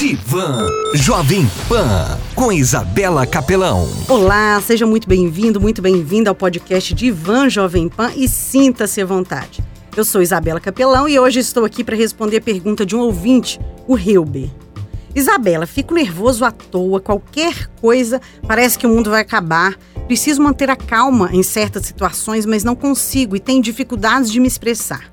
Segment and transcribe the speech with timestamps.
[0.00, 3.86] Divan Jovem Pan com Isabela Capelão.
[4.08, 9.62] Olá, seja muito bem-vindo, muito bem-vinda ao podcast Divan Jovem Pan e sinta-se à vontade.
[9.94, 13.60] Eu sou Isabela Capelão e hoje estou aqui para responder a pergunta de um ouvinte,
[13.86, 14.48] o Hilber.
[15.14, 19.76] Isabela, fico nervoso à toa, qualquer coisa parece que o mundo vai acabar.
[20.06, 24.48] Preciso manter a calma em certas situações, mas não consigo e tenho dificuldades de me
[24.48, 25.10] expressar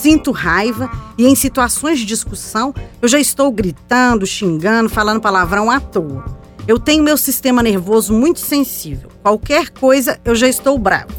[0.00, 5.78] sinto raiva e em situações de discussão eu já estou gritando, xingando, falando palavrão à
[5.78, 6.24] toa.
[6.66, 9.10] Eu tenho meu sistema nervoso muito sensível.
[9.22, 11.12] Qualquer coisa eu já estou bravo.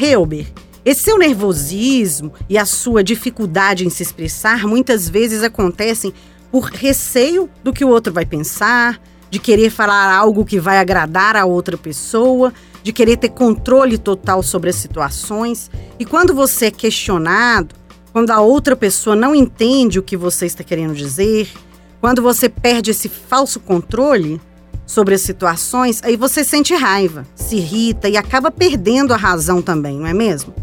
[0.00, 0.46] Helber,
[0.84, 6.12] esse seu nervosismo e a sua dificuldade em se expressar muitas vezes acontecem
[6.52, 11.34] por receio do que o outro vai pensar, de querer falar algo que vai agradar
[11.34, 15.68] a outra pessoa, de querer ter controle total sobre as situações.
[15.98, 17.74] E quando você é questionado,
[18.14, 21.50] quando a outra pessoa não entende o que você está querendo dizer,
[22.00, 24.40] quando você perde esse falso controle
[24.86, 29.98] sobre as situações, aí você sente raiva, se irrita e acaba perdendo a razão também,
[29.98, 30.54] não é mesmo?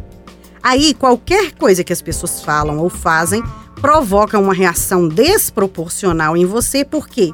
[0.63, 3.43] Aí qualquer coisa que as pessoas falam ou fazem
[3.81, 7.33] provoca uma reação desproporcional em você, porque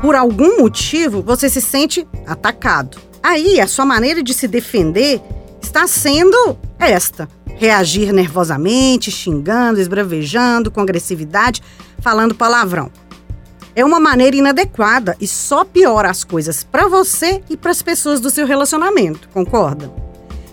[0.00, 2.98] por algum motivo você se sente atacado.
[3.22, 5.22] Aí a sua maneira de se defender
[5.62, 11.62] está sendo esta: reagir nervosamente, xingando, esbravejando, com agressividade,
[12.00, 12.90] falando palavrão.
[13.76, 18.20] É uma maneira inadequada e só piora as coisas para você e para as pessoas
[18.20, 19.92] do seu relacionamento, concorda?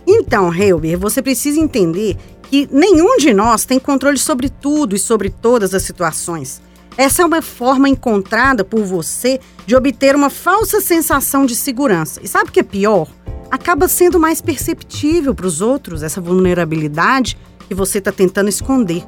[0.08, 2.18] Então, Helber, você precisa entender
[2.50, 6.62] que nenhum de nós tem controle sobre tudo e sobre todas as situações.
[6.98, 12.20] Essa é uma forma encontrada por você de obter uma falsa sensação de segurança.
[12.24, 13.08] E sabe o que é pior?
[13.52, 19.06] Acaba sendo mais perceptível para os outros essa vulnerabilidade que você está tentando esconder.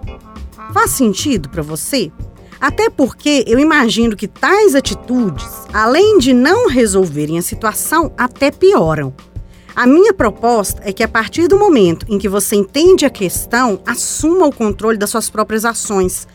[0.73, 2.11] Faz sentido para você?
[2.59, 9.13] Até porque eu imagino que tais atitudes, além de não resolverem a situação, até pioram.
[9.75, 13.81] A minha proposta é que a partir do momento em que você entende a questão,
[13.85, 16.27] assuma o controle das suas próprias ações.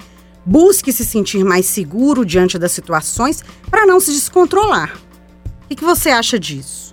[0.44, 4.98] Busque se sentir mais seguro diante das situações para não se descontrolar.
[5.70, 6.87] O que você acha disso?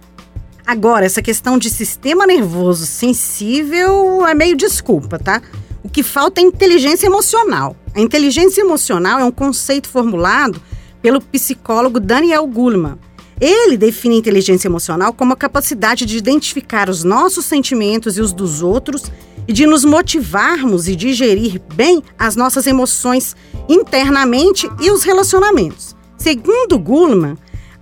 [0.66, 5.40] Agora, essa questão de sistema nervoso sensível é meio desculpa, tá?
[5.84, 7.76] O que falta é inteligência emocional.
[7.94, 10.60] A inteligência emocional é um conceito formulado
[11.04, 12.98] pelo psicólogo Daniel Goleman.
[13.40, 18.34] Ele define a inteligência emocional como a capacidade de identificar os nossos sentimentos e os
[18.34, 19.12] dos outros
[19.48, 23.36] e de nos motivarmos e digerir bem as nossas emoções
[23.70, 25.96] internamente e os relacionamentos.
[26.18, 27.38] Segundo Goleman,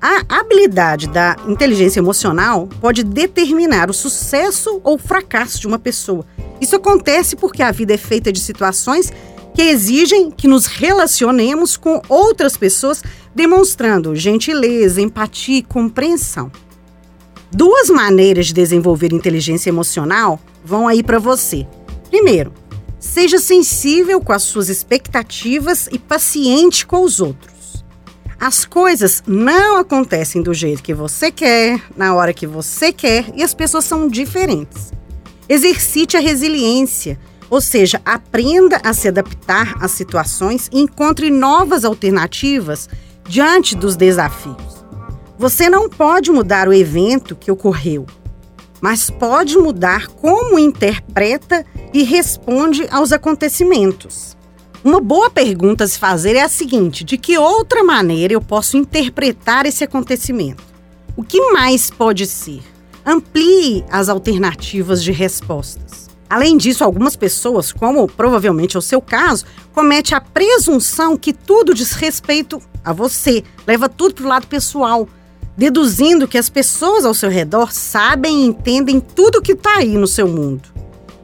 [0.06, 6.26] a habilidade da inteligência emocional pode determinar o sucesso ou fracasso de uma pessoa.
[6.60, 9.14] Isso acontece porque a vida é feita de situações
[9.56, 13.02] que exigem que nos relacionemos com outras pessoas,
[13.34, 16.52] demonstrando gentileza, empatia e compreensão.
[17.50, 21.66] Duas maneiras de desenvolver inteligência emocional vão aí para você.
[22.10, 22.52] Primeiro,
[23.00, 27.53] seja sensível com as suas expectativas e paciente com os outros.
[28.46, 33.42] As coisas não acontecem do jeito que você quer, na hora que você quer, e
[33.42, 34.92] as pessoas são diferentes.
[35.48, 37.18] Exercite a resiliência,
[37.50, 42.90] ou seja, aprenda a se adaptar às situações e encontre novas alternativas
[43.26, 44.84] diante dos desafios.
[45.38, 48.06] Você não pode mudar o evento que ocorreu,
[48.82, 54.36] mas pode mudar como interpreta e responde aos acontecimentos.
[54.84, 58.76] Uma boa pergunta a se fazer é a seguinte: de que outra maneira eu posso
[58.76, 60.62] interpretar esse acontecimento?
[61.16, 62.62] O que mais pode ser?
[63.06, 66.10] Amplie as alternativas de respostas.
[66.30, 71.74] Além disso, algumas pessoas, como provavelmente é o seu caso, comete a presunção que tudo
[71.74, 75.08] diz respeito a você, leva tudo para o lado pessoal,
[75.56, 80.08] deduzindo que as pessoas ao seu redor sabem e entendem tudo que está aí no
[80.08, 80.73] seu mundo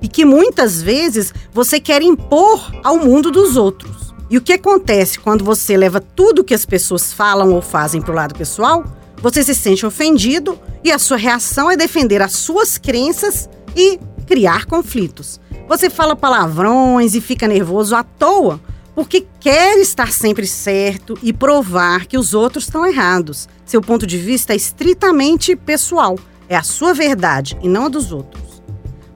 [0.02, 4.14] e que muitas vezes você quer impor ao mundo dos outros.
[4.30, 8.12] E o que acontece quando você leva tudo que as pessoas falam ou fazem para
[8.12, 8.86] o lado pessoal?
[9.22, 14.66] Você se sente ofendido e a sua reação é defender as suas crenças e criar
[14.66, 15.40] conflitos.
[15.68, 18.60] Você fala palavrões e fica nervoso à toa
[19.00, 23.48] porque quer estar sempre certo e provar que os outros estão errados.
[23.66, 26.20] Seu ponto de vista é estritamente pessoal,
[26.50, 28.49] é a sua verdade e não a dos outros.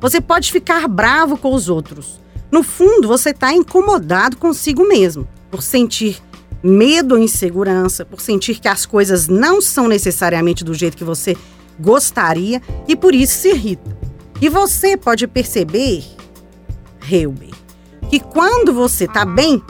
[0.04, 2.20] Você pode ficar bravo com os outros.
[2.52, 6.22] No fundo, você está incomodado consigo mesmo, por sentir
[6.62, 11.38] medo ou insegurança, por sentir que as coisas não são necessariamente do jeito que você
[11.80, 13.98] gostaria e por isso se irrita.
[14.42, 16.04] E você pode perceber,
[17.10, 17.52] Helber,
[18.10, 19.64] que quando você está bem,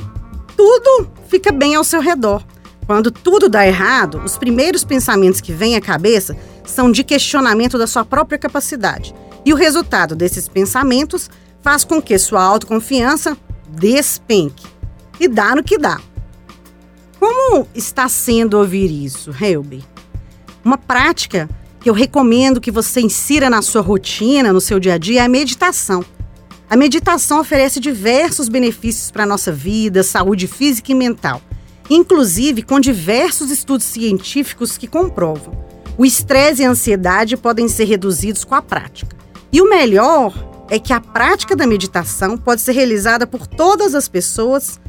[0.58, 2.44] tudo fica bem ao seu redor.
[2.88, 7.86] Quando tudo dá errado, os primeiros pensamentos que vêm à cabeça são de questionamento da
[7.86, 9.14] sua própria capacidade.
[9.46, 11.30] E o resultado desses pensamentos
[11.62, 13.38] faz com que sua autoconfiança
[13.70, 14.66] despenque.
[15.20, 16.00] E dá no que dá.
[17.20, 19.84] Como está sendo ouvir isso, Helby?
[20.64, 21.50] Uma prática
[21.80, 25.26] que eu recomendo que você insira na sua rotina, no seu dia a dia, é
[25.26, 26.04] a meditação.
[26.70, 31.42] A meditação oferece diversos benefícios para a nossa vida, saúde física e mental,
[31.90, 35.54] inclusive com diversos estudos científicos que comprovam.
[35.98, 39.23] O estresse e a ansiedade podem ser reduzidos com a prática.
[39.54, 40.34] E o melhor
[40.68, 44.82] é que a prática da meditação pode ser realizada por todas as pessoas,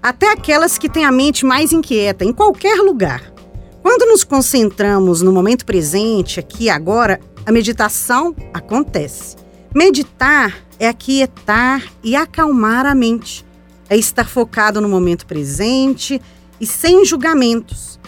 [0.00, 3.32] até aquelas que têm a mente mais inquieta, em qualquer lugar.
[3.82, 9.34] Quando nos concentramos no momento presente, aqui e agora, a meditação acontece.
[9.74, 13.44] Meditar é aquietar e acalmar a mente,
[13.90, 16.22] é estar focado no momento presente
[16.60, 17.98] e sem julgamentos.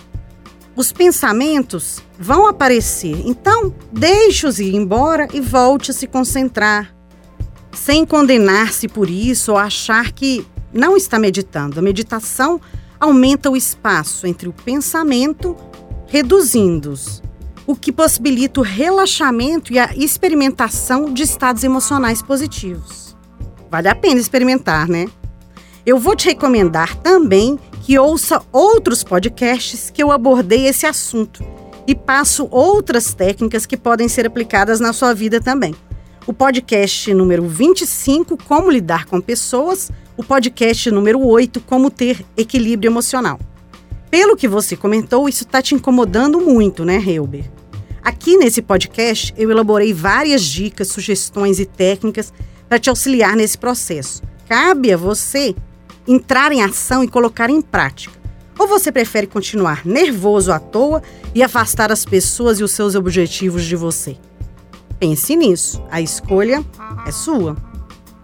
[0.77, 6.93] Os pensamentos vão aparecer, então deixe-os ir embora e volte a se concentrar,
[7.73, 11.79] sem condenar-se por isso ou achar que não está meditando.
[11.79, 12.61] A meditação
[12.99, 15.57] aumenta o espaço entre o pensamento,
[16.09, 17.23] reduzindo-os
[17.67, 23.17] o que possibilita o relaxamento e a experimentação de estados emocionais positivos.
[23.71, 25.07] Vale a pena experimentar, né?
[25.87, 31.45] Eu vou te recomendar também que ouça outros podcasts que eu abordei esse assunto
[31.87, 35.75] e passo outras técnicas que podem ser aplicadas na sua vida também.
[36.27, 42.89] O podcast número 25, Como Lidar com Pessoas, o podcast número 8, Como Ter Equilíbrio
[42.89, 43.39] Emocional.
[44.11, 47.45] Pelo que você comentou, isso está te incomodando muito, né, Helber?
[48.03, 52.33] Aqui nesse podcast eu elaborei várias dicas, sugestões e técnicas
[52.67, 54.23] para te auxiliar nesse processo.
[54.49, 55.55] Cabe a você
[56.07, 58.25] entrar em ação e colocar em prática.
[58.59, 61.03] Ou você prefere continuar nervoso à toa
[61.35, 64.17] e afastar as pessoas e os seus objetivos de você?
[64.99, 66.65] Pense nisso, a escolha
[67.07, 67.57] é sua.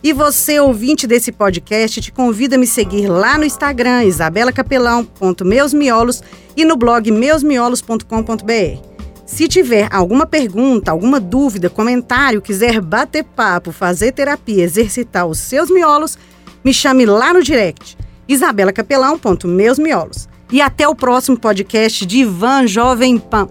[0.02, 6.22] E você, ouvinte desse podcast, te convida a me seguir lá no Instagram, isabelacapelão.meusmiolos
[6.56, 8.82] e no blog meusmiolos.com.br.
[9.26, 15.70] Se tiver alguma pergunta, alguma dúvida, comentário, quiser bater papo, fazer terapia, exercitar os seus
[15.70, 16.16] miolos,
[16.64, 17.96] me chame lá no direct,
[18.28, 20.28] isabelacapelão.meusmiolos.
[20.52, 23.48] E até o próximo podcast de Ivan Jovem Pan.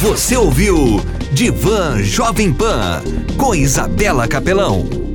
[0.00, 1.00] Você ouviu
[1.32, 3.02] Divan Jovem Pan
[3.36, 5.07] com Isabela Capelão.